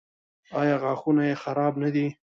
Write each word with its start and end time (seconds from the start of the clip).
ایا 0.59 0.75
غاښونه 0.81 1.23
یې 1.29 1.35
خراب 1.43 1.73
نه 1.83 1.89
دي؟ 1.95 2.07